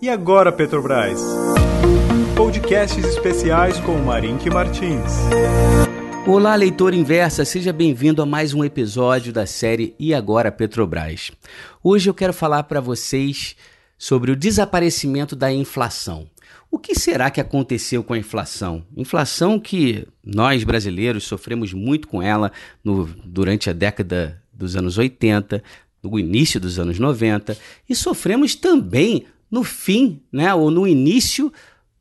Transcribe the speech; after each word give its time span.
E 0.00 0.08
agora, 0.08 0.52
Petrobras? 0.52 1.20
Podcasts 2.36 3.04
especiais 3.04 3.80
com 3.80 3.98
Marink 3.98 4.48
Martins. 4.48 5.12
Olá, 6.24 6.54
leitor 6.54 6.94
inversa, 6.94 7.44
seja 7.44 7.72
bem-vindo 7.72 8.22
a 8.22 8.26
mais 8.26 8.54
um 8.54 8.62
episódio 8.62 9.32
da 9.32 9.44
série 9.44 9.96
E 9.98 10.14
Agora 10.14 10.52
Petrobras. 10.52 11.32
Hoje 11.82 12.08
eu 12.08 12.14
quero 12.14 12.32
falar 12.32 12.62
para 12.62 12.80
vocês 12.80 13.56
sobre 13.98 14.30
o 14.30 14.36
desaparecimento 14.36 15.34
da 15.34 15.52
inflação. 15.52 16.30
O 16.70 16.78
que 16.78 16.94
será 16.94 17.28
que 17.28 17.40
aconteceu 17.40 18.04
com 18.04 18.12
a 18.12 18.18
inflação? 18.18 18.84
Inflação 18.96 19.58
que 19.58 20.06
nós 20.24 20.62
brasileiros 20.62 21.24
sofremos 21.24 21.72
muito 21.72 22.06
com 22.06 22.22
ela 22.22 22.52
no, 22.84 23.04
durante 23.24 23.68
a 23.68 23.72
década 23.72 24.40
dos 24.52 24.76
anos 24.76 24.96
80, 24.96 25.60
no 26.00 26.16
início 26.20 26.60
dos 26.60 26.78
anos 26.78 27.00
90 27.00 27.56
e 27.88 27.96
sofremos 27.96 28.54
também 28.54 29.26
no 29.50 29.64
fim, 29.64 30.20
né, 30.32 30.54
ou 30.54 30.70
no 30.70 30.86
início 30.86 31.52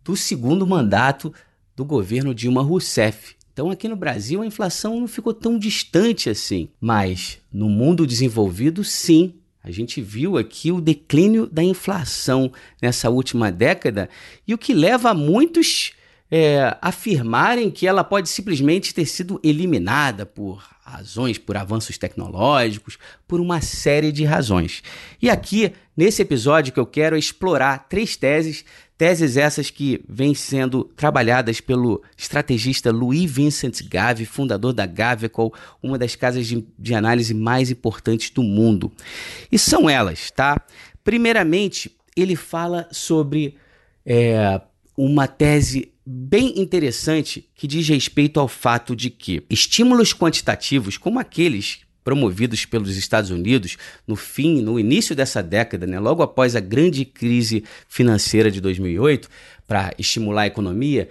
do 0.03 0.15
segundo 0.15 0.65
mandato 0.65 1.33
do 1.75 1.85
governo 1.85 2.33
Dilma 2.33 2.61
Rousseff. 2.61 3.35
Então, 3.53 3.71
aqui 3.71 3.87
no 3.87 3.95
Brasil, 3.95 4.41
a 4.41 4.45
inflação 4.45 4.99
não 4.99 5.07
ficou 5.07 5.33
tão 5.33 5.57
distante 5.57 6.29
assim. 6.29 6.69
Mas 6.79 7.39
no 7.51 7.67
mundo 7.67 8.05
desenvolvido, 8.05 8.83
sim. 8.83 9.33
A 9.63 9.71
gente 9.71 9.99
viu 9.99 10.37
aqui 10.37 10.71
o 10.71 10.79
declínio 10.79 11.47
da 11.47 11.63
inflação 11.63 12.51
nessa 12.81 13.09
última 13.09 13.51
década 13.51 14.09
e 14.47 14.53
o 14.53 14.57
que 14.57 14.73
leva 14.73 15.13
muitos 15.13 15.93
é, 16.29 16.75
afirmarem 16.81 17.71
que 17.71 17.87
ela 17.87 18.03
pode 18.03 18.29
simplesmente 18.29 18.93
ter 18.93 19.05
sido 19.05 19.39
eliminada 19.43 20.25
por 20.25 20.63
razões, 20.83 21.37
por 21.37 21.57
avanços 21.57 21.97
tecnológicos, 21.97 22.97
por 23.27 23.41
uma 23.41 23.59
série 23.61 24.11
de 24.11 24.23
razões. 24.23 24.81
E 25.21 25.29
aqui, 25.29 25.73
nesse 25.95 26.21
episódio 26.21 26.71
que 26.71 26.79
eu 26.79 26.85
quero 26.85 27.17
explorar 27.17 27.87
três 27.89 28.15
teses, 28.15 28.63
teses 28.97 29.37
essas 29.37 29.69
que 29.69 30.03
vêm 30.07 30.33
sendo 30.33 30.85
trabalhadas 30.85 31.59
pelo 31.59 32.01
estrategista 32.17 32.91
Louis 32.91 33.29
Vincent 33.29 33.81
Gave, 33.83 34.25
fundador 34.25 34.73
da 34.73 34.85
Gavecol, 34.85 35.53
uma 35.83 35.97
das 35.97 36.15
casas 36.15 36.47
de, 36.47 36.65
de 36.79 36.95
análise 36.95 37.33
mais 37.33 37.69
importantes 37.69 38.29
do 38.29 38.41
mundo. 38.41 38.91
E 39.51 39.59
são 39.59 39.89
elas, 39.89 40.31
tá? 40.31 40.59
Primeiramente, 41.03 41.95
ele 42.15 42.35
fala 42.35 42.87
sobre 42.91 43.55
é, 44.05 44.59
uma 44.95 45.27
tese 45.27 45.91
bem 46.09 46.57
interessante 46.57 47.49
que 47.53 47.67
diz 47.67 47.85
respeito 47.89 48.39
ao 48.39 48.47
fato 48.47 48.95
de 48.95 49.09
que 49.09 49.43
estímulos 49.49 50.13
quantitativos, 50.13 50.97
como 50.97 51.19
aqueles 51.19 51.79
promovidos 52.01 52.63
pelos 52.63 52.95
Estados 52.95 53.29
Unidos 53.29 53.77
no 54.07 54.15
fim, 54.15 54.61
no 54.61 54.79
início 54.79 55.13
dessa 55.13 55.43
década, 55.43 55.85
né, 55.85 55.99
logo 55.99 56.23
após 56.23 56.55
a 56.55 56.61
grande 56.61 57.03
crise 57.03 57.65
financeira 57.89 58.49
de 58.49 58.61
2008, 58.61 59.27
para 59.67 59.93
estimular 59.97 60.43
a 60.43 60.47
economia, 60.47 61.09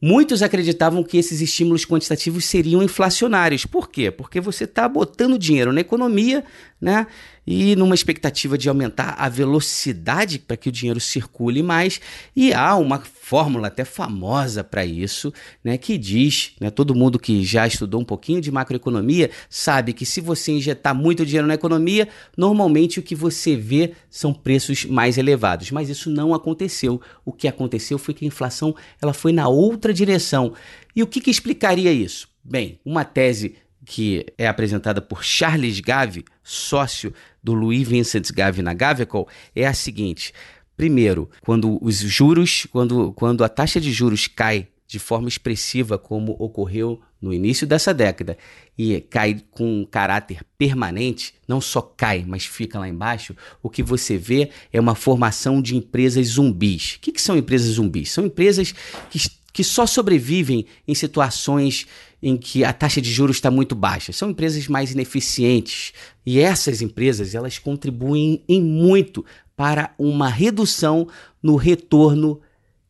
Muitos 0.00 0.42
acreditavam 0.42 1.02
que 1.02 1.18
esses 1.18 1.40
estímulos 1.40 1.84
quantitativos 1.84 2.44
seriam 2.44 2.84
inflacionários. 2.84 3.66
Por 3.66 3.90
quê? 3.90 4.12
Porque 4.12 4.40
você 4.40 4.62
está 4.62 4.88
botando 4.88 5.36
dinheiro 5.36 5.72
na 5.72 5.80
economia, 5.80 6.44
né? 6.80 7.06
E 7.46 7.74
numa 7.76 7.94
expectativa 7.94 8.58
de 8.58 8.68
aumentar 8.68 9.14
a 9.18 9.28
velocidade 9.28 10.38
para 10.38 10.56
que 10.56 10.68
o 10.68 10.72
dinheiro 10.72 11.00
circule 11.00 11.62
mais. 11.62 12.00
E 12.36 12.52
há 12.52 12.76
uma 12.76 12.98
fórmula 13.00 13.68
até 13.68 13.84
famosa 13.84 14.62
para 14.62 14.84
isso, 14.84 15.32
né? 15.64 15.78
Que 15.78 15.96
diz, 15.96 16.52
né? 16.60 16.70
Todo 16.70 16.94
mundo 16.94 17.18
que 17.18 17.42
já 17.42 17.66
estudou 17.66 18.00
um 18.00 18.04
pouquinho 18.04 18.40
de 18.40 18.52
macroeconomia 18.52 19.30
sabe 19.48 19.92
que 19.92 20.04
se 20.04 20.20
você 20.20 20.52
injetar 20.52 20.94
muito 20.94 21.24
dinheiro 21.24 21.48
na 21.48 21.54
economia, 21.54 22.08
normalmente 22.36 23.00
o 23.00 23.02
que 23.02 23.14
você 23.14 23.56
vê 23.56 23.92
são 24.10 24.32
preços 24.32 24.84
mais 24.84 25.18
elevados. 25.18 25.70
Mas 25.70 25.88
isso 25.88 26.10
não 26.10 26.34
aconteceu. 26.34 27.00
O 27.24 27.32
que 27.32 27.48
aconteceu 27.48 27.98
foi 27.98 28.14
que 28.14 28.24
a 28.24 28.28
inflação 28.28 28.74
ela 29.00 29.14
foi 29.14 29.32
na 29.32 29.48
outra 29.48 29.92
direção. 29.92 30.52
E 30.94 31.02
o 31.02 31.06
que, 31.06 31.20
que 31.20 31.30
explicaria 31.30 31.92
isso? 31.92 32.28
Bem, 32.44 32.80
uma 32.84 33.04
tese 33.04 33.56
que 33.88 34.26
é 34.36 34.46
apresentada 34.46 35.00
por 35.00 35.24
Charles 35.24 35.80
Gave, 35.80 36.22
sócio 36.44 37.12
do 37.42 37.54
Louis 37.54 37.88
Vincent 37.88 38.30
Gave 38.32 38.60
na 38.60 38.74
Gavecol, 38.74 39.26
é 39.56 39.66
a 39.66 39.72
seguinte: 39.72 40.34
primeiro, 40.76 41.30
quando 41.40 41.82
os 41.82 41.96
juros, 41.96 42.66
quando, 42.70 43.12
quando 43.14 43.42
a 43.42 43.48
taxa 43.48 43.80
de 43.80 43.90
juros 43.90 44.26
cai 44.26 44.68
de 44.86 44.98
forma 44.98 45.26
expressiva, 45.26 45.98
como 45.98 46.36
ocorreu 46.38 47.00
no 47.20 47.32
início 47.32 47.66
dessa 47.66 47.92
década, 47.94 48.36
e 48.76 49.00
cai 49.00 49.42
com 49.50 49.80
um 49.80 49.84
caráter 49.84 50.40
permanente, 50.56 51.34
não 51.46 51.60
só 51.60 51.80
cai, 51.80 52.24
mas 52.26 52.44
fica 52.44 52.78
lá 52.78 52.88
embaixo, 52.88 53.34
o 53.62 53.70
que 53.70 53.82
você 53.82 54.18
vê 54.18 54.50
é 54.70 54.78
uma 54.78 54.94
formação 54.94 55.62
de 55.62 55.76
empresas 55.76 56.26
zumbis. 56.28 56.96
O 56.96 57.00
que, 57.00 57.12
que 57.12 57.22
são 57.22 57.36
empresas 57.36 57.72
zumbis? 57.72 58.12
São 58.12 58.26
empresas 58.26 58.72
que, 59.10 59.18
que 59.58 59.64
só 59.64 59.86
sobrevivem 59.86 60.66
em 60.86 60.94
situações 60.94 61.84
em 62.22 62.36
que 62.36 62.62
a 62.62 62.72
taxa 62.72 63.00
de 63.00 63.10
juros 63.10 63.38
está 63.38 63.50
muito 63.50 63.74
baixa. 63.74 64.12
São 64.12 64.30
empresas 64.30 64.68
mais 64.68 64.92
ineficientes 64.92 65.92
e 66.24 66.38
essas 66.38 66.80
empresas 66.80 67.34
elas 67.34 67.58
contribuem 67.58 68.40
em 68.48 68.62
muito 68.62 69.24
para 69.56 69.92
uma 69.98 70.28
redução 70.28 71.08
no 71.42 71.56
retorno 71.56 72.40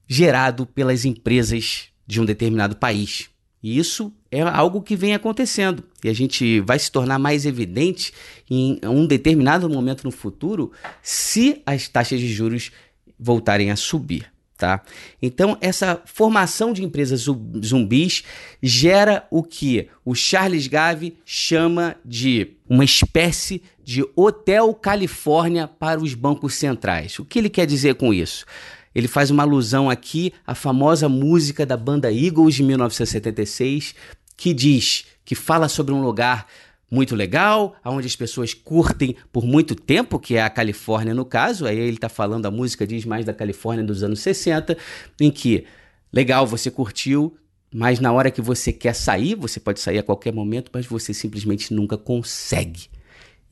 gerado 0.06 0.66
pelas 0.66 1.06
empresas 1.06 1.84
de 2.06 2.20
um 2.20 2.26
determinado 2.26 2.76
país. 2.76 3.30
E 3.62 3.78
isso 3.78 4.12
é 4.30 4.42
algo 4.42 4.82
que 4.82 4.94
vem 4.94 5.14
acontecendo 5.14 5.82
e 6.04 6.10
a 6.10 6.14
gente 6.14 6.60
vai 6.60 6.78
se 6.78 6.92
tornar 6.92 7.18
mais 7.18 7.46
evidente 7.46 8.12
em 8.50 8.78
um 8.84 9.06
determinado 9.06 9.70
momento 9.70 10.04
no 10.04 10.10
futuro 10.10 10.70
se 11.02 11.62
as 11.64 11.88
taxas 11.88 12.20
de 12.20 12.28
juros 12.30 12.70
voltarem 13.18 13.70
a 13.70 13.76
subir. 13.76 14.30
Tá? 14.58 14.82
Então, 15.22 15.56
essa 15.60 16.02
formação 16.04 16.72
de 16.72 16.84
empresas 16.84 17.26
zumbis 17.64 18.24
gera 18.60 19.24
o 19.30 19.40
que 19.40 19.88
o 20.04 20.16
Charles 20.16 20.66
Gave 20.66 21.16
chama 21.24 21.94
de 22.04 22.56
uma 22.68 22.84
espécie 22.84 23.62
de 23.84 24.04
Hotel 24.16 24.74
Califórnia 24.74 25.68
para 25.68 26.00
os 26.00 26.12
bancos 26.12 26.54
centrais. 26.54 27.20
O 27.20 27.24
que 27.24 27.38
ele 27.38 27.48
quer 27.48 27.66
dizer 27.66 27.94
com 27.94 28.12
isso? 28.12 28.44
Ele 28.92 29.06
faz 29.06 29.30
uma 29.30 29.44
alusão 29.44 29.88
aqui 29.88 30.32
à 30.44 30.56
famosa 30.56 31.08
música 31.08 31.64
da 31.64 31.76
banda 31.76 32.12
Eagles 32.12 32.56
de 32.56 32.64
1976, 32.64 33.94
que 34.36 34.52
diz, 34.52 35.04
que 35.24 35.36
fala 35.36 35.68
sobre 35.68 35.94
um 35.94 36.02
lugar 36.02 36.48
muito 36.90 37.14
legal, 37.14 37.76
onde 37.84 38.06
as 38.06 38.16
pessoas 38.16 38.54
curtem 38.54 39.14
por 39.32 39.44
muito 39.44 39.74
tempo, 39.74 40.18
que 40.18 40.36
é 40.36 40.42
a 40.42 40.50
Califórnia 40.50 41.14
no 41.14 41.24
caso. 41.24 41.66
Aí 41.66 41.78
ele 41.78 41.96
está 41.96 42.08
falando, 42.08 42.46
a 42.46 42.50
música 42.50 42.86
diz 42.86 43.04
mais 43.04 43.24
da 43.24 43.34
Califórnia 43.34 43.84
dos 43.84 44.02
anos 44.02 44.20
60, 44.20 44.76
em 45.20 45.30
que 45.30 45.66
legal, 46.12 46.46
você 46.46 46.70
curtiu, 46.70 47.36
mas 47.72 48.00
na 48.00 48.12
hora 48.12 48.30
que 48.30 48.40
você 48.40 48.72
quer 48.72 48.94
sair, 48.94 49.34
você 49.34 49.60
pode 49.60 49.80
sair 49.80 49.98
a 49.98 50.02
qualquer 50.02 50.32
momento, 50.32 50.70
mas 50.72 50.86
você 50.86 51.12
simplesmente 51.12 51.74
nunca 51.74 51.98
consegue. 51.98 52.88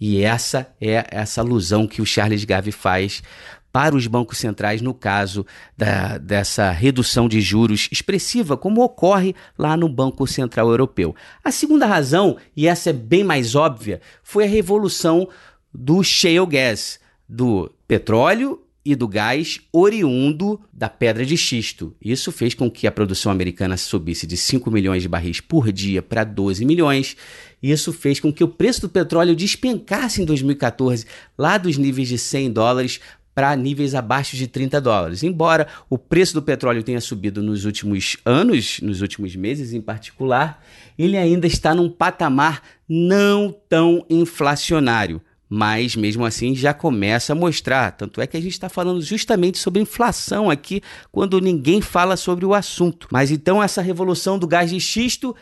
E 0.00 0.22
essa 0.22 0.74
é 0.80 1.06
essa 1.10 1.40
alusão 1.40 1.86
que 1.86 2.02
o 2.02 2.06
Charles 2.06 2.44
Gave 2.44 2.72
faz 2.72 3.22
para 3.76 3.94
os 3.94 4.06
bancos 4.06 4.38
centrais 4.38 4.80
no 4.80 4.94
caso 4.94 5.44
da, 5.76 6.16
dessa 6.16 6.70
redução 6.70 7.28
de 7.28 7.42
juros 7.42 7.90
expressiva, 7.92 8.56
como 8.56 8.82
ocorre 8.82 9.34
lá 9.58 9.76
no 9.76 9.86
Banco 9.86 10.26
Central 10.26 10.70
Europeu. 10.70 11.14
A 11.44 11.50
segunda 11.50 11.84
razão, 11.84 12.38
e 12.56 12.66
essa 12.66 12.88
é 12.88 12.92
bem 12.94 13.22
mais 13.22 13.54
óbvia, 13.54 14.00
foi 14.22 14.44
a 14.44 14.48
revolução 14.48 15.28
do 15.74 16.02
shale 16.02 16.46
gas, 16.46 16.98
do 17.28 17.70
petróleo 17.86 18.62
e 18.82 18.94
do 18.94 19.06
gás 19.06 19.60
oriundo 19.70 20.58
da 20.72 20.88
pedra 20.88 21.26
de 21.26 21.36
xisto. 21.36 21.94
Isso 22.00 22.32
fez 22.32 22.54
com 22.54 22.70
que 22.70 22.86
a 22.86 22.90
produção 22.90 23.30
americana 23.30 23.76
subisse 23.76 24.26
de 24.26 24.38
5 24.38 24.70
milhões 24.70 25.02
de 25.02 25.08
barris 25.08 25.42
por 25.42 25.70
dia 25.70 26.00
para 26.00 26.24
12 26.24 26.64
milhões. 26.64 27.14
Isso 27.62 27.92
fez 27.92 28.20
com 28.20 28.32
que 28.32 28.42
o 28.42 28.48
preço 28.48 28.80
do 28.80 28.88
petróleo 28.88 29.36
despencasse 29.36 30.22
em 30.22 30.24
2014, 30.24 31.04
lá 31.36 31.58
dos 31.58 31.76
níveis 31.76 32.08
de 32.08 32.16
100 32.16 32.52
dólares 32.52 33.00
para 33.36 33.54
níveis 33.54 33.94
abaixo 33.94 34.34
de 34.34 34.46
30 34.46 34.80
dólares. 34.80 35.22
Embora 35.22 35.66
o 35.90 35.98
preço 35.98 36.32
do 36.32 36.40
petróleo 36.40 36.82
tenha 36.82 37.02
subido 37.02 37.42
nos 37.42 37.66
últimos 37.66 38.16
anos, 38.24 38.80
nos 38.80 39.02
últimos 39.02 39.36
meses 39.36 39.74
em 39.74 39.80
particular, 39.82 40.64
ele 40.98 41.18
ainda 41.18 41.46
está 41.46 41.74
num 41.74 41.90
patamar 41.90 42.62
não 42.88 43.54
tão 43.68 44.06
inflacionário. 44.08 45.20
Mas 45.50 45.94
mesmo 45.94 46.24
assim 46.24 46.54
já 46.54 46.72
começa 46.72 47.34
a 47.34 47.36
mostrar. 47.36 47.92
Tanto 47.92 48.22
é 48.22 48.26
que 48.26 48.38
a 48.38 48.40
gente 48.40 48.54
está 48.54 48.70
falando 48.70 49.02
justamente 49.02 49.58
sobre 49.58 49.82
inflação 49.82 50.48
aqui, 50.48 50.80
quando 51.12 51.38
ninguém 51.38 51.82
fala 51.82 52.16
sobre 52.16 52.46
o 52.46 52.54
assunto. 52.54 53.06
Mas 53.12 53.30
então 53.30 53.62
essa 53.62 53.82
revolução 53.82 54.38
do 54.38 54.46
gás 54.46 54.70
de 54.70 54.80
xisto 54.80 55.36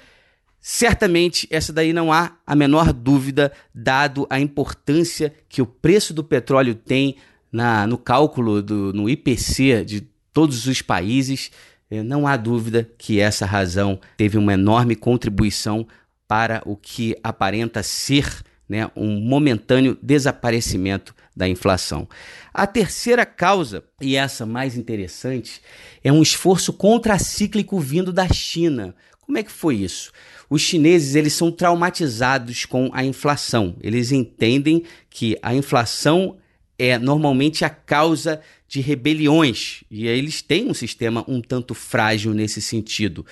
Certamente, 0.67 1.46
essa 1.50 1.75
daí 1.75 1.93
não 1.93 2.11
há 2.11 2.38
a 2.46 2.56
menor 2.56 2.91
dúvida, 2.91 3.52
dado 3.75 4.26
a 4.31 4.41
importância 4.41 5.31
que 5.46 5.61
o 5.61 5.67
preço 5.67 6.14
do 6.14 6.25
petróleo 6.25 6.75
tem 6.75 7.17
na, 7.55 7.87
no 7.87 7.97
cálculo 7.97 8.61
do, 8.61 8.93
no 8.93 9.09
IPC 9.09 9.85
de 9.85 10.01
todos 10.33 10.67
os 10.67 10.83
países, 10.83 11.53
eh, 11.89 12.03
não 12.03 12.27
há 12.27 12.37
dúvida 12.37 12.91
que 12.99 13.21
essa 13.21 13.47
razão 13.47 14.01
teve 14.17 14.37
uma 14.37 14.55
enorme 14.55 14.97
contribuição 14.97 15.87
para 16.27 16.61
o 16.67 16.75
que 16.75 17.17
aparenta 17.23 17.81
ser 17.81 18.43
né, 18.69 18.91
um 18.97 19.21
momentâneo 19.21 19.97
desaparecimento 20.03 21.15
da 21.37 21.49
inflação. 21.49 22.09
A 22.53 22.67
terceira 22.67 23.25
causa, 23.25 23.85
e 24.01 24.17
essa 24.17 24.45
mais 24.45 24.77
interessante, 24.77 25.61
é 26.03 26.12
um 26.12 26.23
esforço 26.23 26.73
contracíclico 26.73 27.79
vindo 27.79 28.12
da 28.12 28.27
China. 28.27 28.97
Como 29.21 29.39
é 29.39 29.45
que 29.45 29.53
foi 29.53 29.77
isso? 29.77 30.11
Os 30.51 30.61
chineses 30.61 31.15
eles 31.15 31.35
são 31.35 31.53
traumatizados 31.53 32.65
com 32.65 32.91
a 32.93 33.05
inflação. 33.05 33.77
Eles 33.81 34.11
entendem 34.11 34.83
que 35.09 35.39
a 35.41 35.55
inflação 35.55 36.37
é 36.79 36.99
normalmente 36.99 37.65
a 37.65 37.71
causa 37.71 38.41
de 38.69 38.81
rebeliões 38.81 39.85
e 39.91 40.06
eles 40.06 40.43
têm 40.43 40.69
um 40.69 40.75
sistema 40.75 41.25
um 41.29 41.41
tanto 41.41 41.75
frágil 41.75 42.35
nesse 42.35 42.61
sentido. 42.61 43.25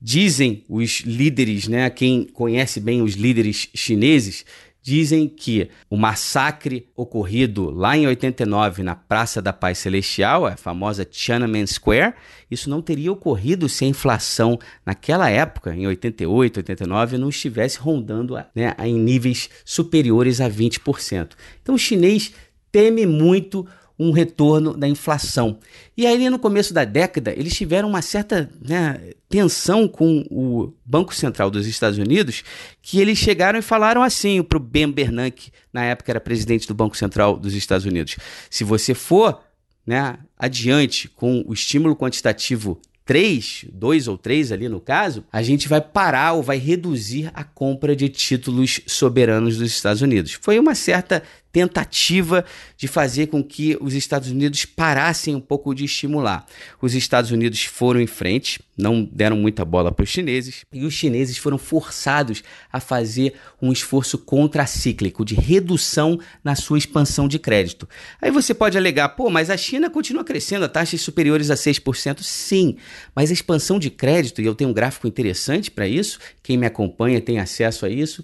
Dizem 0.00 0.62
os 0.68 1.00
líderes, 1.00 1.66
né, 1.68 1.88
quem 1.90 2.24
conhece 2.24 2.78
bem 2.78 3.02
os 3.02 3.14
líderes 3.14 3.68
chineses, 3.74 4.44
dizem 4.86 5.28
que 5.28 5.68
o 5.90 5.96
massacre 5.96 6.86
ocorrido 6.94 7.70
lá 7.70 7.96
em 7.96 8.06
89 8.06 8.84
na 8.84 8.94
Praça 8.94 9.42
da 9.42 9.52
Paz 9.52 9.78
Celestial, 9.78 10.46
a 10.46 10.56
famosa 10.56 11.04
Tiananmen 11.04 11.66
Square, 11.66 12.14
isso 12.48 12.70
não 12.70 12.80
teria 12.80 13.10
ocorrido 13.10 13.68
se 13.68 13.84
a 13.84 13.88
inflação 13.88 14.56
naquela 14.84 15.28
época, 15.28 15.74
em 15.74 15.88
88, 15.88 16.58
89, 16.58 17.18
não 17.18 17.30
estivesse 17.30 17.80
rondando 17.80 18.36
né, 18.54 18.76
em 18.78 18.94
níveis 18.94 19.50
superiores 19.64 20.40
a 20.40 20.48
20%. 20.48 21.30
Então 21.60 21.74
o 21.74 21.78
chinês 21.78 22.32
teme 22.76 23.06
muito 23.06 23.66
um 23.98 24.10
retorno 24.10 24.76
da 24.76 24.86
inflação. 24.86 25.58
E 25.96 26.06
aí, 26.06 26.28
no 26.28 26.38
começo 26.38 26.74
da 26.74 26.84
década, 26.84 27.32
eles 27.34 27.56
tiveram 27.56 27.88
uma 27.88 28.02
certa 28.02 28.50
né, 28.60 29.00
tensão 29.30 29.88
com 29.88 30.26
o 30.30 30.74
Banco 30.84 31.14
Central 31.14 31.50
dos 31.50 31.66
Estados 31.66 31.96
Unidos, 31.96 32.44
que 32.82 33.00
eles 33.00 33.16
chegaram 33.16 33.58
e 33.58 33.62
falaram 33.62 34.02
assim 34.02 34.42
para 34.42 34.58
o 34.58 34.60
Ben 34.60 34.92
Bernanke, 34.92 35.50
na 35.72 35.84
época 35.84 36.12
era 36.12 36.20
presidente 36.20 36.68
do 36.68 36.74
Banco 36.74 36.98
Central 36.98 37.38
dos 37.38 37.54
Estados 37.54 37.86
Unidos: 37.86 38.16
se 38.50 38.62
você 38.62 38.92
for 38.92 39.40
né, 39.86 40.18
adiante 40.38 41.08
com 41.08 41.42
o 41.46 41.54
estímulo 41.54 41.96
quantitativo 41.96 42.78
3, 43.06 43.66
2 43.72 44.08
ou 44.08 44.18
3 44.18 44.50
ali 44.50 44.68
no 44.68 44.80
caso, 44.80 45.24
a 45.32 45.40
gente 45.40 45.68
vai 45.68 45.80
parar 45.80 46.32
ou 46.32 46.42
vai 46.42 46.58
reduzir 46.58 47.30
a 47.32 47.44
compra 47.44 47.94
de 47.94 48.08
títulos 48.08 48.80
soberanos 48.84 49.56
dos 49.56 49.70
Estados 49.70 50.02
Unidos. 50.02 50.36
Foi 50.42 50.58
uma 50.58 50.74
certa 50.74 51.22
tentativa 51.56 52.44
de 52.76 52.86
fazer 52.86 53.28
com 53.28 53.42
que 53.42 53.78
os 53.80 53.94
Estados 53.94 54.30
Unidos 54.30 54.66
parassem 54.66 55.34
um 55.34 55.40
pouco 55.40 55.74
de 55.74 55.86
estimular. 55.86 56.44
Os 56.82 56.94
Estados 56.94 57.30
Unidos 57.30 57.64
foram 57.64 57.98
em 57.98 58.06
frente, 58.06 58.60
não 58.76 59.02
deram 59.02 59.38
muita 59.38 59.64
bola 59.64 59.90
para 59.90 60.02
os 60.02 60.10
chineses, 60.10 60.66
e 60.70 60.84
os 60.84 60.92
chineses 60.92 61.38
foram 61.38 61.56
forçados 61.56 62.44
a 62.70 62.78
fazer 62.78 63.32
um 63.62 63.72
esforço 63.72 64.18
contracíclico 64.18 65.24
de 65.24 65.34
redução 65.34 66.20
na 66.44 66.54
sua 66.54 66.76
expansão 66.76 67.26
de 67.26 67.38
crédito. 67.38 67.88
Aí 68.20 68.30
você 68.30 68.52
pode 68.52 68.76
alegar, 68.76 69.08
pô, 69.08 69.30
mas 69.30 69.48
a 69.48 69.56
China 69.56 69.88
continua 69.88 70.24
crescendo 70.24 70.66
a 70.66 70.68
taxas 70.68 71.00
superiores 71.00 71.50
a 71.50 71.54
6%. 71.54 72.20
Sim, 72.20 72.76
mas 73.14 73.30
a 73.30 73.32
expansão 73.32 73.78
de 73.78 73.88
crédito, 73.88 74.42
e 74.42 74.44
eu 74.44 74.54
tenho 74.54 74.68
um 74.68 74.74
gráfico 74.74 75.06
interessante 75.06 75.70
para 75.70 75.88
isso, 75.88 76.18
quem 76.42 76.58
me 76.58 76.66
acompanha 76.66 77.18
tem 77.18 77.38
acesso 77.38 77.86
a 77.86 77.88
isso, 77.88 78.22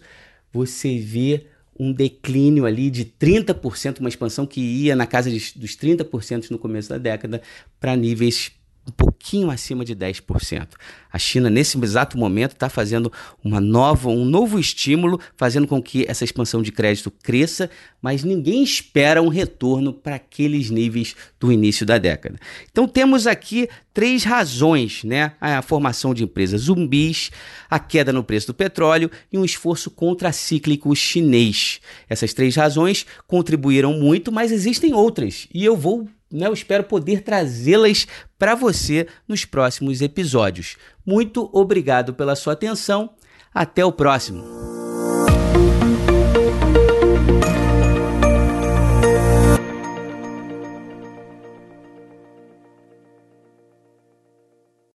você 0.52 0.98
vê 0.98 1.46
um 1.78 1.92
declínio 1.92 2.66
ali 2.66 2.90
de 2.90 3.04
30%, 3.04 4.00
uma 4.00 4.08
expansão 4.08 4.46
que 4.46 4.60
ia 4.60 4.94
na 4.94 5.06
casa 5.06 5.30
de, 5.30 5.52
dos 5.56 5.76
30% 5.76 6.50
no 6.50 6.58
começo 6.58 6.88
da 6.88 6.98
década, 6.98 7.40
para 7.80 7.96
níveis 7.96 8.52
um 8.86 8.90
pouquinho 8.90 9.50
acima 9.50 9.84
de 9.84 9.94
10%. 9.94 10.68
A 11.12 11.18
China, 11.18 11.48
nesse 11.48 11.78
exato 11.78 12.18
momento, 12.18 12.52
está 12.52 12.68
fazendo 12.68 13.12
uma 13.44 13.60
nova, 13.60 14.08
um 14.08 14.24
novo 14.24 14.58
estímulo, 14.58 15.20
fazendo 15.36 15.66
com 15.66 15.80
que 15.80 16.04
essa 16.08 16.24
expansão 16.24 16.62
de 16.62 16.72
crédito 16.72 17.10
cresça, 17.10 17.70
mas 18.00 18.24
ninguém 18.24 18.62
espera 18.62 19.22
um 19.22 19.28
retorno 19.28 19.92
para 19.92 20.16
aqueles 20.16 20.70
níveis 20.70 21.14
do 21.38 21.52
início 21.52 21.86
da 21.86 21.98
década. 21.98 22.38
Então 22.70 22.88
temos 22.88 23.26
aqui 23.26 23.68
três 23.94 24.24
razões, 24.24 25.04
né? 25.04 25.32
A 25.40 25.62
formação 25.62 26.12
de 26.12 26.24
empresas 26.24 26.62
zumbis, 26.62 27.30
a 27.70 27.78
queda 27.78 28.12
no 28.12 28.24
preço 28.24 28.48
do 28.48 28.54
petróleo 28.54 29.10
e 29.30 29.38
um 29.38 29.44
esforço 29.44 29.90
contracíclico 29.90 30.94
chinês. 30.96 31.80
Essas 32.08 32.32
três 32.32 32.56
razões 32.56 33.06
contribuíram 33.26 33.92
muito, 33.92 34.32
mas 34.32 34.50
existem 34.50 34.92
outras, 34.94 35.46
e 35.54 35.64
eu 35.64 35.76
vou 35.76 36.08
né, 36.32 36.46
eu 36.46 36.52
espero 36.52 36.84
poder 36.84 37.22
trazê-las 37.22 38.06
para 38.38 38.54
você 38.54 39.06
nos 39.28 39.44
próximos 39.44 40.00
episódios. 40.00 40.76
Muito 41.04 41.48
obrigado 41.52 42.14
pela 42.14 42.34
sua 42.34 42.54
atenção. 42.54 43.10
Até 43.54 43.84
o 43.84 43.92
próximo. 43.92 44.81